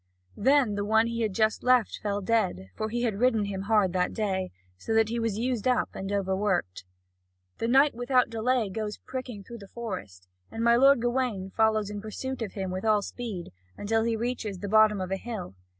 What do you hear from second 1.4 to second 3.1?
left fell dead, for he